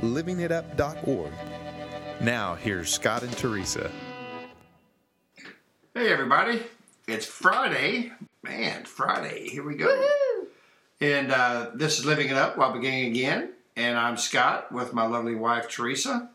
[0.00, 1.32] livingitup.org.
[2.20, 3.90] Now, here's Scott and Teresa.
[5.94, 6.62] Hey everybody,
[7.08, 8.12] it's Friday.
[8.42, 10.04] Man, Friday, here we go.
[11.00, 13.50] And uh, this is Living It Up While Beginning Again.
[13.76, 16.30] And I'm Scott with my lovely wife Teresa,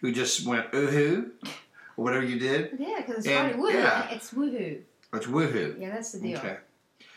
[0.00, 1.30] who just went oohoo,
[1.96, 2.76] or whatever you did.
[2.78, 3.62] Yeah, because it's And- Friday.
[3.62, 3.72] Woohoo.
[3.74, 4.10] yeah.
[4.10, 4.80] It's woohoo.
[5.14, 5.80] It's woohoo.
[5.80, 6.38] Yeah, that's the deal.
[6.38, 6.56] Okay.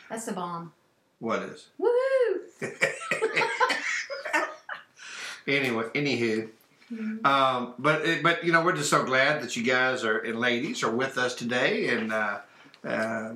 [0.10, 0.74] That's the bomb.
[1.20, 1.70] What is?
[1.80, 2.38] Woohoo!
[5.48, 6.50] Anyway, anywho.
[6.92, 7.26] Mm-hmm.
[7.26, 10.40] Um, but it, but you know we're just so glad that you guys are and
[10.40, 12.40] ladies are with us today, and uh,
[12.86, 13.32] uh,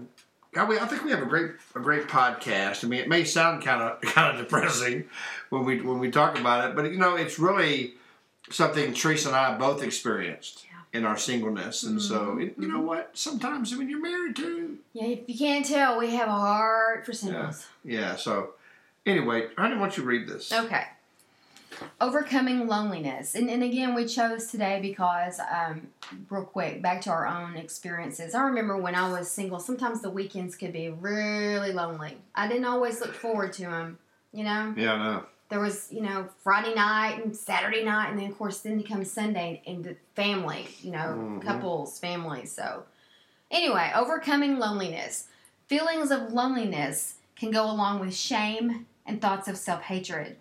[0.53, 2.83] yeah, we, I think we have a great a great podcast.
[2.83, 5.05] I mean, it may sound kind of kind of depressing
[5.49, 7.93] when we when we talk about it, but you know it's really
[8.49, 10.99] something Teresa and I both experienced Yeah.
[10.99, 13.11] in our singleness, and so it, you know what?
[13.17, 17.13] Sometimes when you're married too, Yeah, if you can't tell, we have a heart for
[17.13, 17.65] singles.
[17.85, 18.17] yeah.
[18.17, 18.51] So
[19.05, 20.51] anyway, honey, why don't you read this?
[20.51, 20.83] Okay.
[22.01, 23.35] Overcoming loneliness.
[23.35, 25.87] And, and again, we chose today because, um,
[26.29, 28.35] real quick, back to our own experiences.
[28.35, 32.17] I remember when I was single, sometimes the weekends could be really lonely.
[32.35, 33.99] I didn't always look forward to them,
[34.33, 34.73] you know?
[34.77, 35.25] Yeah, I know.
[35.49, 39.11] there was you know Friday night and Saturday night, and then of course then comes
[39.11, 41.41] Sunday and the family, you know, Mhm.
[41.43, 42.51] couples, families.
[42.51, 42.83] So
[43.51, 45.27] anyway, overcoming loneliness.
[45.67, 50.37] Feelings of loneliness can go along with shame and thoughts of self hatred.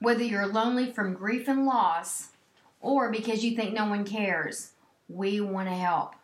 [0.00, 2.28] Whether you're lonely from grief and loss,
[2.80, 4.72] or because you think no one cares,
[5.08, 6.14] we want to help.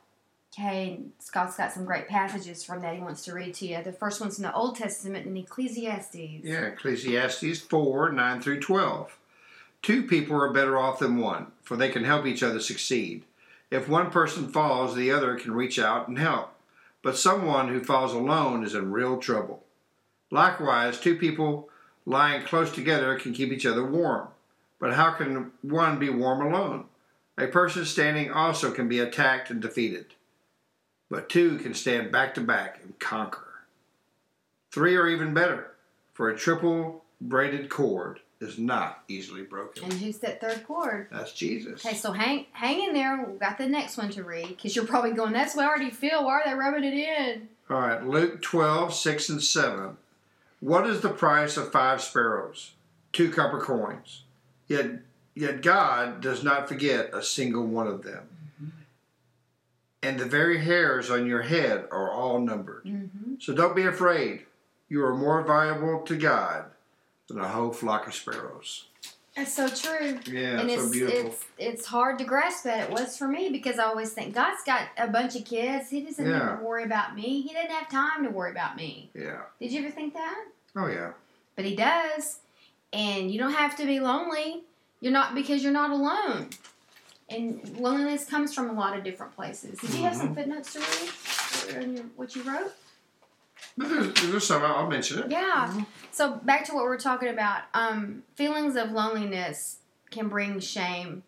[0.53, 3.83] Okay, Scott's got some great passages from that he wants to read to you.
[3.83, 6.17] The first one's in the Old Testament in Ecclesiastes.
[6.43, 9.19] Yeah, Ecclesiastes 4 9 through 12.
[9.83, 13.25] Two people are better off than one, for they can help each other succeed.
[13.71, 16.55] If one person falls, the other can reach out and help.
[17.03, 19.63] But someone who falls alone is in real trouble.
[20.31, 21.69] Likewise, two people
[22.07, 24.29] lying close together can keep each other warm.
[24.79, 26.85] But how can one be warm alone?
[27.37, 30.15] A person standing also can be attacked and defeated.
[31.11, 33.65] But two can stand back to back and conquer.
[34.71, 35.73] Three are even better,
[36.13, 39.85] for a triple braided cord is not easily broken.
[39.85, 41.09] And who's that third cord?
[41.11, 41.85] That's Jesus.
[41.85, 43.25] Okay, so hang hang in there.
[43.27, 45.91] We've got the next one to read because you're probably going, that's what I already
[45.91, 46.25] feel.
[46.25, 47.49] Why are they rubbing it in?
[47.71, 49.97] All right, Luke 12, 6 and 7.
[50.61, 52.73] What is the price of five sparrows?
[53.13, 54.25] Two copper coins.
[54.69, 54.87] Yet,
[55.35, 58.29] yet God does not forget a single one of them.
[60.03, 62.85] And the very hairs on your head are all numbered.
[62.85, 63.35] Mm-hmm.
[63.41, 64.47] So don't be afraid.
[64.89, 66.67] You are more valuable to God
[67.29, 68.87] than a whole flock of sparrows.
[69.37, 70.19] That's so true.
[70.27, 71.27] Yeah, and so it's, beautiful.
[71.27, 72.89] it's it's hard to grasp that.
[72.89, 75.91] It was for me because I always think God's got a bunch of kids.
[75.91, 76.33] He doesn't Yeah.
[76.33, 77.43] need to worry about me.
[77.43, 79.11] He didn't have time to worry about me.
[79.15, 79.43] yeah.
[79.61, 80.47] Did you ever think that?
[80.75, 81.13] Oh, yeah.
[81.55, 82.39] But he does.
[82.93, 84.63] And you don't have to be lonely.
[85.01, 86.49] You're not because you're not alone.
[87.29, 89.79] And loneliness comes from a lot of different places.
[89.81, 90.37] Did you have some mm-hmm.
[90.37, 92.05] footnotes to read?
[92.17, 92.73] What you wrote?
[93.77, 95.31] There's, there's some, I'll mention it.
[95.31, 95.83] Yeah.
[96.11, 97.63] So back to what we're talking about.
[97.75, 99.79] Um, feelings of loneliness
[100.11, 101.23] can bring shame,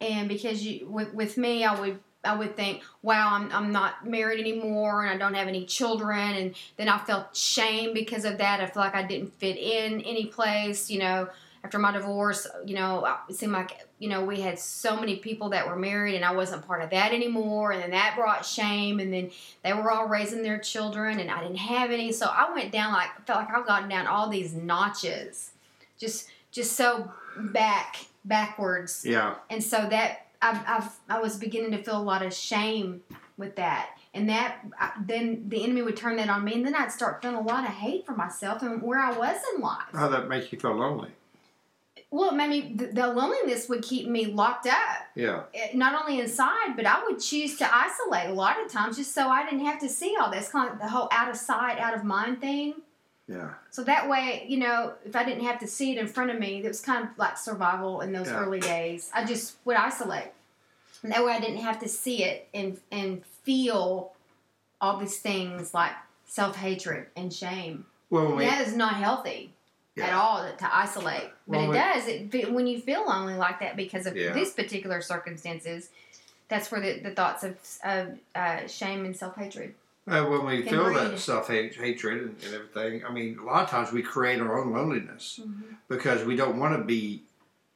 [0.00, 4.06] and because you with, with me, I would I would think, wow, I'm I'm not
[4.06, 8.38] married anymore, and I don't have any children, and then I felt shame because of
[8.38, 8.60] that.
[8.60, 11.28] I feel like I didn't fit in any place, you know.
[11.64, 15.50] After my divorce, you know, it seemed like you know we had so many people
[15.50, 18.98] that were married, and I wasn't part of that anymore, and then that brought shame,
[18.98, 19.30] and then
[19.62, 22.12] they were all raising their children and I didn't have any.
[22.12, 25.52] So I went down like I felt like I've gotten down all these notches.
[25.98, 29.04] Just just so back backwards.
[29.04, 29.36] Yeah.
[29.50, 33.02] And so that I I've, I was beginning to feel a lot of shame
[33.36, 33.90] with that.
[34.14, 37.22] And that I, then the enemy would turn that on me and then I'd start
[37.22, 39.84] feeling a lot of hate for myself and where I was in life.
[39.92, 41.10] How that makes you feel lonely?
[42.12, 45.44] Well, it made me the, the loneliness would keep me locked up Yeah.
[45.54, 49.14] eh, not only inside, but I would choose to isolate a lot of times just
[49.14, 51.78] so I didn't have to see all this kind of the whole out of sight,
[51.78, 52.74] out of mind thing.
[53.26, 53.50] Yeah.
[53.70, 56.38] So that way, you know, if I didn't have to see it in front of
[56.38, 58.40] me, it was kind of like survival in those Yeah.
[58.44, 59.10] early days.
[59.14, 60.32] I just would isolate.
[61.02, 64.12] And that way I didn't have to see it and and feel
[64.82, 65.92] all these things like
[66.26, 67.86] self hatred and shame.
[68.10, 69.54] Well, when we, that is not healthy.
[70.00, 71.30] At all to, to isolate.
[71.46, 72.06] But Well, it does.
[72.08, 74.32] It when you feel lonely like that because of Yeah.
[74.32, 75.90] these particular circumstances.
[76.48, 79.74] That's where the, the thoughts of, of uh, shame and self hatred.
[80.06, 80.96] Uh, when we feel breed.
[80.96, 84.60] that self hatred and, and everything, I mean, a lot of times we create our
[84.60, 85.40] own loneliness
[85.88, 87.22] because we don't want to be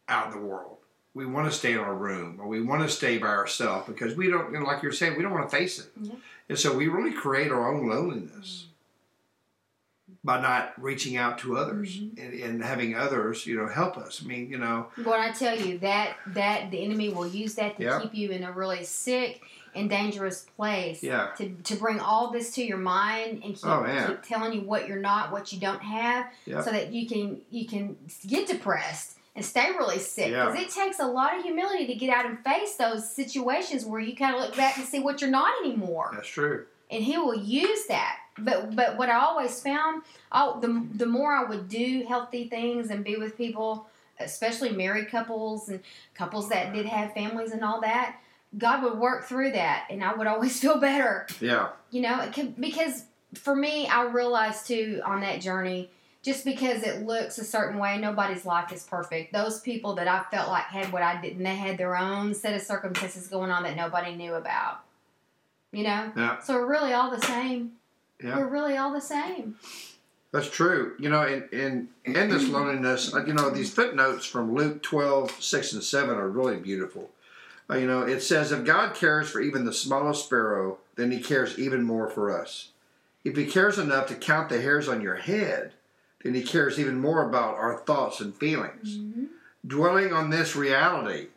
[0.08, 0.76] out in the world.
[1.14, 4.14] We want to stay in our room or we want to stay by ourselves because
[4.16, 5.86] we don't, you know, like you're saying, we don't want to face it.
[6.02, 6.12] Yeah.
[6.50, 8.66] And so we really create our own loneliness
[10.26, 12.20] by not reaching out to others Mm-hmm.
[12.20, 14.20] and, and having others, you know, help us.
[14.22, 17.76] I mean, you know, But I tell you that that the enemy will use that
[17.78, 18.00] to Yeah.
[18.00, 19.40] keep you in a really sick
[19.74, 21.02] and dangerous place.
[21.02, 24.62] yeah, To, to bring all this to your mind and keep, Oh, keep telling you
[24.62, 26.62] what you're not, what you don't have, Yeah.
[26.62, 27.96] so that you can you can
[28.26, 30.30] get depressed and stay really sick.
[30.32, 30.46] Yeah.
[30.50, 34.00] Because it takes a lot of humility to get out and face those situations where
[34.00, 36.64] you kind of look back and see what you're not anymore that's true.
[36.90, 38.16] and he will use that.
[38.38, 40.02] But but what I always found,
[40.32, 43.88] oh, the the more I would do healthy things and be with people,
[44.20, 45.80] especially married couples and
[46.14, 48.16] couples that did have families and all that,
[48.58, 51.26] God would work through that, and I would always feel better.
[51.40, 53.04] Yeah, You know, it could, because
[53.34, 55.90] for me, I realized too on that journey.
[56.22, 59.32] Just because it looks a certain way, nobody's life is perfect.
[59.32, 62.52] Those people that I felt like had what I didn't, they had their own set
[62.52, 64.80] of circumstances going on that nobody knew about.
[65.70, 66.12] You know?
[66.16, 67.72] yeah, So we're really all the same.
[68.22, 68.38] Yeah.
[68.38, 69.56] We're really all the same.
[70.32, 70.94] That's true.
[70.98, 75.72] You know, in, in, in this loneliness, you know, these footnotes from Luke 12, 6
[75.72, 77.10] and 7 are really beautiful.
[77.70, 81.20] Uh, you know, it says, If God cares for even the smallest sparrow, then he
[81.20, 82.70] cares even more for us.
[83.24, 85.72] If he cares enough to count the hairs on your head,
[86.22, 88.98] then he cares even more about our thoughts and feelings.
[89.66, 91.28] Dwelling on this reality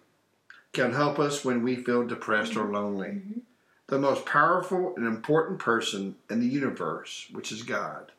[0.71, 3.21] can help us when we feel depressed or lonely.
[3.89, 8.12] The most powerful and important person in the universe, which is God,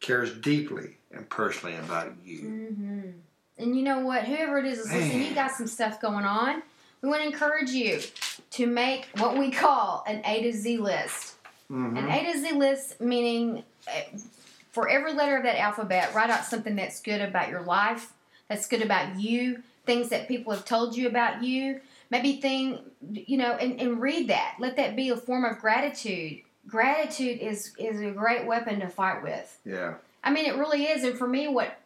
[0.00, 2.38] cares deeply and personally about you.
[2.40, 3.00] hmm
[3.56, 4.24] And you know what?
[4.24, 6.62] Whoever it is is listening, you got some stuff going on.
[7.00, 8.00] We want to encourage you
[8.52, 11.36] to make what we call an A to Z list.
[11.70, 11.96] Mhm.
[11.96, 14.00] An A to Z list meaning uh,
[14.72, 18.12] for every letter of that alphabet, write out something that's good about your life,
[18.48, 21.80] that's good about you, things that people have told you about you.
[22.10, 22.80] Maybe thing,
[23.10, 24.56] you know, and, and read that.
[24.58, 26.40] Let that be a form of gratitude.
[26.66, 29.58] Gratitude is is a great weapon to fight with.
[29.64, 29.94] Yeah.
[30.22, 31.04] I mean, it really is.
[31.04, 31.76] And for me, what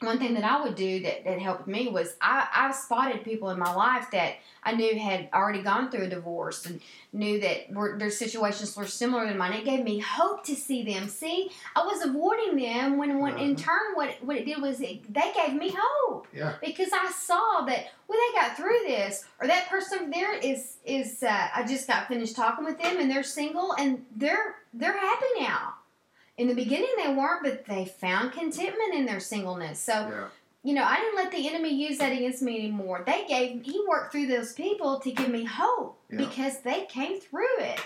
[0.00, 3.50] one thing that I would do that, that helped me was I, I spotted people
[3.50, 6.80] in my life that I knew had already gone through a divorce and
[7.12, 9.52] knew that were, their situations were similar to mine.
[9.52, 11.08] It gave me hope to see them.
[11.08, 13.62] See, I was avoiding them when, when in Mhm.
[13.62, 16.54] turn, what, what it did was it, they gave me hope Yeah.
[16.62, 20.76] because I saw that well they got through this or that person over there is
[20.84, 24.98] is uh, I just got finished talking with them and they're single and they're they're
[24.98, 25.73] happy now.
[26.36, 29.78] In the beginning they weren't, but they found contentment in their singleness.
[29.78, 30.28] So Yeah.
[30.62, 33.02] you know I didn't let the enemy use that against me anymore.
[33.06, 36.18] They gave he worked through those people to give me hope Yeah.
[36.18, 37.80] because they came through it.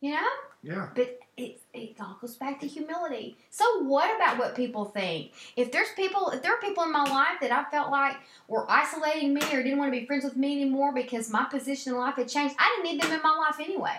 [0.00, 0.28] You know.
[0.62, 0.88] Yeah.
[0.94, 3.36] But it, it all goes back to humility.
[3.50, 5.32] So what about what people think?
[5.56, 8.16] If there's people, if there are people in my life that I felt like
[8.48, 11.92] were isolating me or didn't want to be friends with me anymore because my position
[11.92, 13.98] in life had changed, I didn't need them in my life anyway.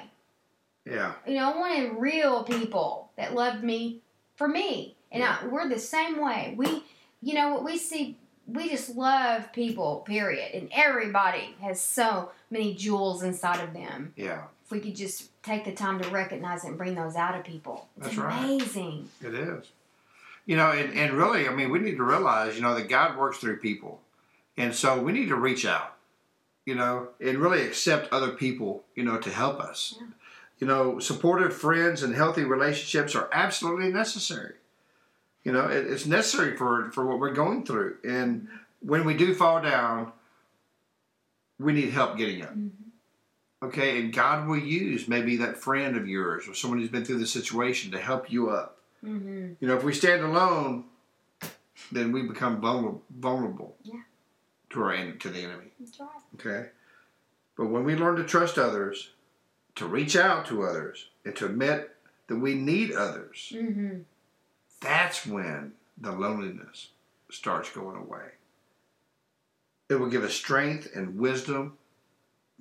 [0.85, 1.13] Yeah.
[1.27, 4.01] You know, I wanted real people that loved me
[4.35, 6.53] for me, and I, we're the same way.
[6.57, 6.83] We,
[7.21, 8.17] you know, what we see.
[8.47, 10.53] We just love people, period.
[10.53, 14.43] And everybody has so many jewels inside of them Yeah.
[14.63, 17.43] if we could just take the time to recognize it and bring those out of
[17.43, 17.87] people.
[17.97, 18.37] It's That's right.
[18.43, 19.09] amazing.
[19.23, 19.65] It is.
[20.45, 23.17] You know, and, and really, I mean, we need to realize, you know, that God
[23.17, 23.99] works through people.
[24.57, 25.95] And so we need to reach out,
[26.67, 29.95] you know, and really accept other people, you know, to help us.
[29.99, 30.05] Yeah.
[30.59, 34.53] You know, supportive friends and healthy relationships are absolutely necessary.
[35.43, 37.97] You know, it, it's necessary for, for what we're going through.
[38.03, 38.47] And
[38.79, 40.11] when we do fall down,
[41.59, 42.53] we need help getting up.
[43.63, 47.19] Okay, and God will use maybe that friend of yours or someone who's been through
[47.19, 48.77] the situation to help you up.
[49.03, 49.53] Mm-hmm.
[49.59, 50.85] You know, if we stand alone,
[51.91, 54.01] then we become vulnerable, vulnerable Yeah.
[54.71, 55.71] to our to the enemy.
[55.99, 56.09] Right.
[56.35, 56.69] Okay,
[57.57, 59.11] but when we learn to trust others,
[59.75, 61.95] to reach out to others, and to admit
[62.27, 63.99] that we need others, Mm-hmm.
[64.81, 66.89] that's when the loneliness
[67.29, 68.27] starts going away.
[69.89, 71.77] It will give us strength and wisdom,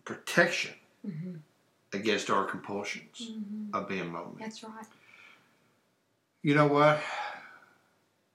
[0.05, 0.75] protection
[1.07, 1.37] Mm-hmm.
[1.93, 3.75] against our compulsions Mm-hmm.
[3.75, 4.37] of being lonely.
[4.41, 4.87] That's right.
[6.43, 7.01] You know what?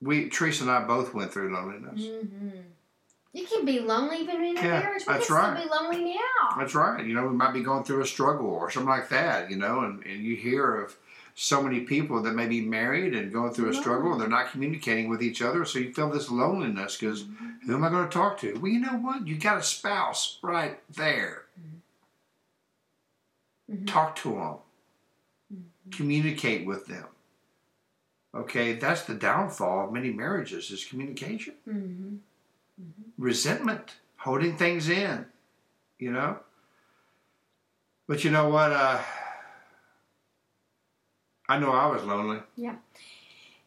[0.01, 2.07] We Teresa and I both went through loneliness.
[3.35, 3.37] Mm-hmm.
[3.37, 5.03] You can be lonely even in a Yeah, marriage.
[5.07, 5.63] We that's can right.
[5.63, 6.55] be lonely now.
[6.57, 7.05] That's right.
[7.05, 9.81] You know, we might be going through a struggle or something like that, you know,
[9.81, 10.97] and, and you hear of
[11.35, 14.51] so many people that may be married and going through a struggle and they're not
[14.51, 15.63] communicating with each other.
[15.63, 17.25] So you feel this loneliness because
[17.65, 18.53] who am I going to talk to?
[18.59, 19.25] Well, you know what?
[19.27, 21.43] You got a spouse right there.
[23.71, 23.87] Mhm.
[23.87, 24.55] Talk to them.
[25.91, 27.05] Communicate with them.
[28.35, 31.53] Okay, that's the downfall of many marriages is communication.
[33.19, 33.25] Mm-hmm.
[33.27, 35.25] resentment, holding things in,
[35.97, 36.37] you know.
[38.07, 38.71] But you know what?
[38.71, 38.99] Uh,
[41.47, 42.39] I know I was lonely.
[42.55, 42.75] Yeah.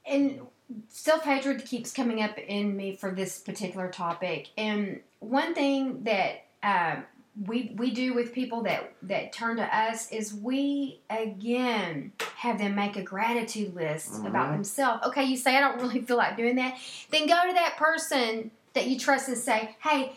[0.07, 0.41] And
[0.89, 4.49] self hatred keeps coming up in me for this particular topic.
[4.57, 7.05] And one thing that um,
[7.47, 12.75] we we do with people that that turn to us is we again have them
[12.75, 14.53] make a gratitude list about Mhm.
[14.55, 15.07] themselves.
[15.07, 16.77] Okay, you say I don't really feel like doing that.
[17.11, 20.12] Then go to that person that you trust and say, "Hey."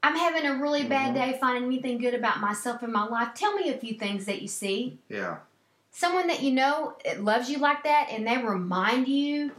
[0.00, 1.14] I'm having a really bad Mhm.
[1.14, 3.34] day finding anything good about myself in my life.
[3.34, 5.38] Tell me a few things that you see Yeah,
[5.90, 9.50] someone that you know it loves you like that and they remind you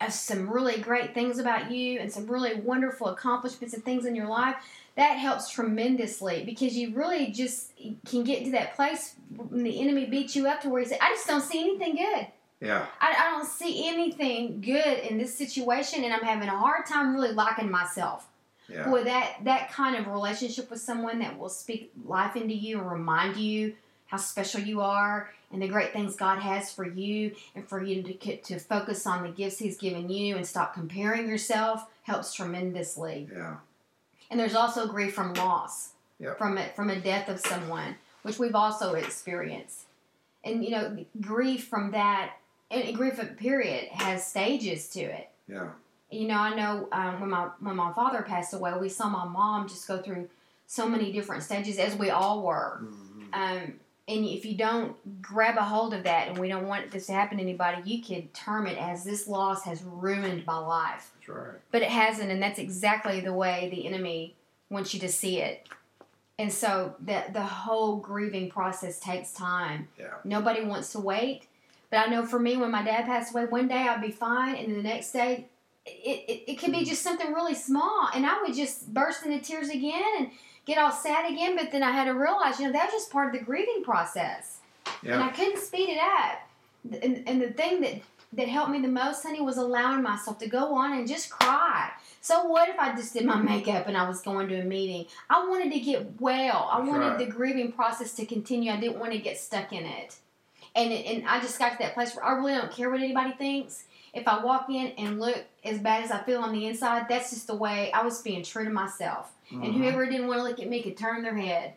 [0.00, 4.16] of some really great things about you and some really wonderful accomplishments and things in
[4.16, 4.56] your life
[4.96, 7.70] that helps tremendously because you really just
[8.04, 10.98] can get to that place when the enemy beats you up to where you say
[11.00, 12.26] i just don't see anything good
[12.60, 16.86] yeah, I, I don't see anything good in this situation and i'm having a hard
[16.86, 18.26] time really liking myself
[18.66, 22.78] yeah, Boy, that that kind of relationship with someone that will speak life into you
[22.80, 23.74] and remind you
[24.06, 28.02] how special you are and the great things God has for you, and for you
[28.02, 33.28] to to focus on the gifts He's given you and stop comparing yourself helps tremendously.
[33.30, 33.56] yeah,
[34.30, 36.38] And there's also grief from loss, Yep.
[36.38, 39.80] from a, from a death of someone, which we've also experienced.
[40.42, 42.32] And you know, grief from that,
[42.74, 45.68] and grief period has stages to it yeah,
[46.10, 49.24] you know, I know um, when my when my father passed away, we saw my
[49.24, 50.28] mom just go through
[50.66, 52.80] so many different stages, as we all were.
[52.82, 53.34] Mhm.
[53.34, 53.74] Um,
[54.06, 57.12] and if you don't grab a hold of that, and we don't want this to
[57.12, 61.12] happen to anybody, you could term it as this loss has ruined my life.
[61.16, 61.54] that's right.
[61.70, 64.34] But it hasn't, and that's exactly the way the enemy
[64.70, 65.68] wants you to see it.
[66.38, 69.88] And so the the whole grieving process takes time.
[69.98, 70.14] Yeah.
[70.24, 71.48] Nobody wants to wait.
[71.94, 74.56] But I know for me, when my dad passed away, one day I'd be fine,
[74.56, 75.46] and the next day,
[75.86, 79.38] it, it, it could be just something really small, and I would just burst into
[79.38, 80.30] tears again and
[80.66, 81.54] get all sad again.
[81.54, 83.84] But then I had to realize, you know, that was just part of the grieving
[83.84, 84.58] process,
[85.04, 87.00] and I couldn't speed it up.
[87.00, 88.00] And, and the thing that
[88.32, 91.92] that helped me the most, honey, was allowing myself to go on and just cry.
[92.20, 95.06] So what if I just did my makeup and I was going to a meeting?
[95.30, 96.68] I wanted to get well.
[96.72, 97.18] I That's wanted right.
[97.18, 98.72] the grieving process to continue.
[98.72, 100.16] I didn't want to get stuck in it.
[100.76, 103.32] And and I just got to that place where I really don't care what anybody
[103.32, 103.84] thinks.
[104.12, 107.30] If I walk in and look as bad as I feel on the inside, that's
[107.30, 109.32] just the way I was being true to myself.
[109.50, 109.74] And Mhm.
[109.74, 111.74] whoever didn't want to look at me could turn their head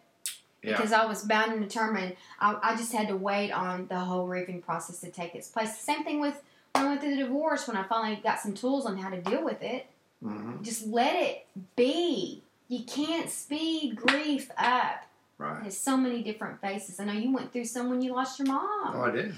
[0.63, 2.16] yeah, because I was bound and determined.
[2.39, 5.77] I, I just had to wait on the whole grieving process to take its place.
[5.77, 6.42] Same thing with
[6.74, 7.68] when I went through the divorce.
[7.68, 9.88] When I finally got some tools on how to deal with it,
[10.24, 10.62] Mhm.
[10.63, 12.44] just let it be.
[12.68, 15.06] You can't speed grief up.
[15.38, 15.63] Right.
[15.63, 17.00] has so many different faces.
[17.00, 18.96] I know you went through some when you lost your mom.
[18.96, 19.36] Oh, I did.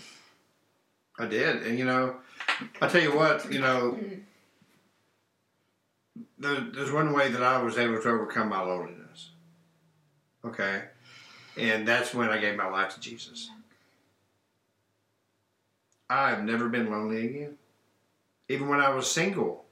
[1.19, 2.15] I did, and you know,
[2.81, 4.21] I tell you what, you know, Mm.
[6.37, 9.31] there, there's one way that I was able to overcome my loneliness.
[10.45, 10.83] Okay,
[11.57, 13.49] and that's when I gave my life to Jesus.
[16.09, 17.57] I've never been lonely again.
[18.47, 19.65] Even when I was single,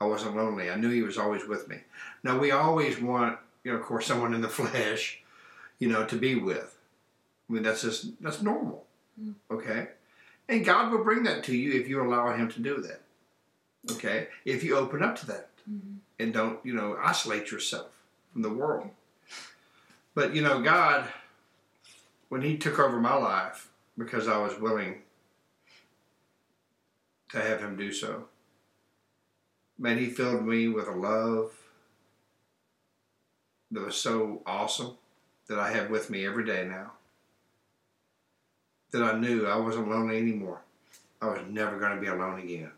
[0.00, 0.70] I wasn't lonely.
[0.70, 1.76] I knew He was always with me.
[2.24, 5.22] Now we always want, you know, of course, someone in the flesh,
[5.78, 6.76] you know, to be with.
[7.48, 8.86] I mean, that's just that's normal.
[9.20, 9.34] Mm.
[9.50, 9.88] Okay,
[10.48, 13.02] and God will bring that to you if you allow Him to do that.
[13.92, 15.98] Okay, if you open up to that Mhm.
[16.18, 17.90] and don't, you know, isolate yourself
[18.32, 18.90] from the world.
[20.14, 21.08] But you know, God,
[22.28, 25.02] when He took over my life because I was willing
[27.30, 28.28] to have Him do so,
[29.78, 31.52] man, He filled me with a love
[33.70, 34.96] that was so awesome
[35.48, 36.92] that I have with me every day now.
[38.92, 40.60] That I knew I wasn't lonely anymore.
[41.22, 42.72] I was never going to be alone again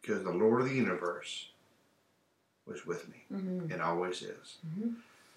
[0.00, 1.48] because the Lord of the universe
[2.66, 3.72] was with me Mhm.
[3.72, 4.58] and always is.
[4.66, 4.96] Mhm.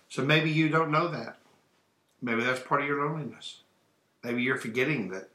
[0.09, 1.39] So maybe you don't know that.
[2.21, 3.61] Maybe that's part of your loneliness.
[4.23, 5.29] Maybe you're forgetting that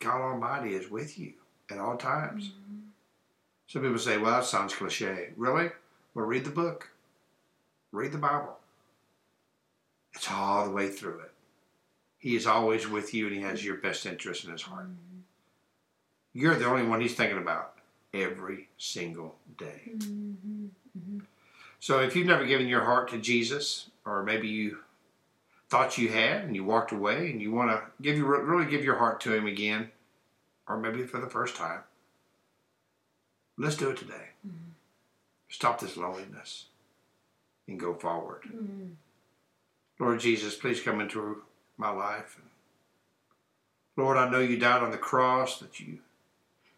[0.00, 1.34] God Almighty is with you
[1.70, 2.52] at all times.
[3.68, 5.32] Some people say, well, that sounds cliche.
[5.36, 5.70] Really?
[6.14, 6.90] Well, read the book,
[7.96, 8.58] read the Bible.
[10.14, 11.32] It's all the way through it.
[12.18, 14.88] He is always with you and He has your best interest in His heart.
[16.32, 17.74] You're the only one He's thinking about
[18.12, 19.92] every single day.
[19.94, 20.70] Mhm.
[21.80, 24.78] So if you've never given your heart to Jesus, or maybe you
[25.68, 28.84] thought you had and you walked away and you want to give you really give
[28.84, 29.90] your heart to him again
[30.68, 31.80] or maybe for the first time
[33.58, 34.74] let's do it today Mhm.
[35.48, 36.66] stop this loneliness
[37.68, 38.94] and go forward Mhm.
[39.98, 41.42] lord jesus please come into
[41.76, 42.40] my life
[43.96, 45.98] lord i know you died on the cross that you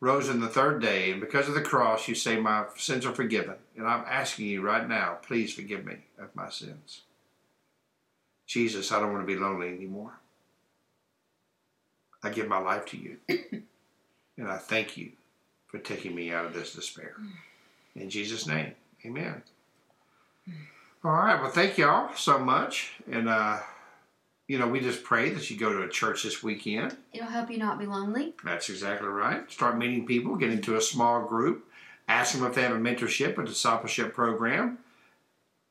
[0.01, 3.15] rose on the third day and because of the cross you say my sins are
[3.15, 7.03] forgiven and i'm asking you right now please forgive me of my sins
[8.47, 10.15] Jesus, I don't want to be lonely anymore.
[12.23, 13.19] I give my life to you.
[14.39, 15.13] and I thank you
[15.67, 17.15] for taking me out of this despair.
[17.95, 19.43] In Jesus' name, amen.
[21.05, 22.93] All right, well, thank y'all so much.
[23.11, 23.61] And, uh,
[24.49, 26.97] you know, we just pray that you go to a church this weekend.
[27.13, 28.35] It'll help you not be lonely.
[28.45, 29.51] That's exactly right.
[29.51, 31.67] Start meeting people, get into a small group,
[32.09, 34.79] ask them if they have a mentorship, a discipleship program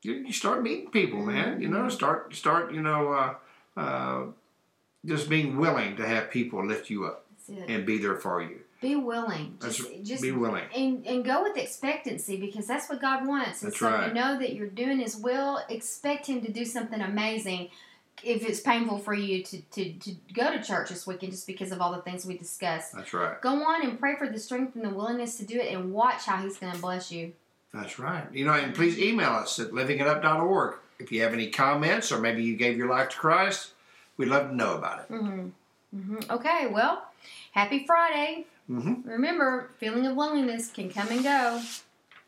[0.03, 1.61] you, you start meeting people, man.
[1.61, 4.23] You know, start start you know uh, uh,
[5.05, 7.25] just being willing to have people lift you up
[7.67, 8.59] and be there for you.
[8.81, 9.57] Be willing.
[9.61, 10.63] Just, just be willing.
[10.75, 13.63] and and go with expectancy because that's what God wants.
[13.63, 14.07] And That's so right.
[14.09, 15.59] you know that you're doing His will.
[15.69, 17.69] Expect Him to do something amazing.
[18.23, 21.71] If it's painful for you to, to, to go to church this weekend just because
[21.71, 23.39] of all the things we discussed, That's right.
[23.41, 26.25] go on and pray for the strength and the willingness to do it and watch
[26.25, 27.33] how He's going to bless you.
[27.73, 28.25] That's right.
[28.33, 32.43] You know, and please email us at livingitup.org if you have any comments or maybe
[32.43, 33.73] you gave your life to Christ.
[34.17, 35.05] We'd love to know about it.
[35.15, 35.49] hmm
[35.95, 37.03] hmm Okay, well,
[37.51, 38.45] happy Friday.
[38.69, 39.09] Mm-hmm.
[39.09, 41.61] Remember, feeling of loneliness can come and go,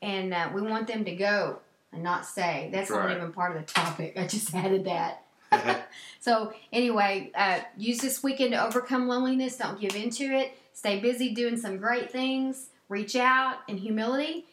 [0.01, 1.59] and uh, we want them to go
[1.91, 2.69] and not stay.
[2.71, 4.13] That's That's not even part of the topic.
[4.17, 5.23] I just added that.
[6.21, 9.55] So anyway, uh, use this weekend to overcome loneliness.
[9.55, 10.51] Don't give into it.
[10.73, 12.67] Stay busy doing some great things.
[12.89, 14.45] Reach out in humility,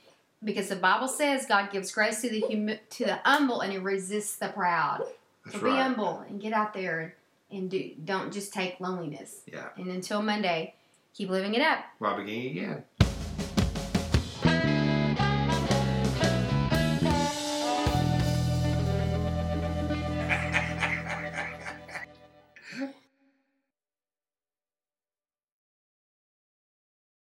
[0.44, 3.78] because the Bible says God gives grace to the humi- to the humble and He
[3.78, 5.04] resists the proud.
[5.44, 7.14] That's so be humble and get out there
[7.50, 7.90] and do.
[8.04, 9.40] Don't just take loneliness.
[9.52, 9.68] Yeah.
[9.76, 10.74] And until Monday,
[11.16, 11.78] keep living it up.
[11.98, 12.84] Well, beginning again.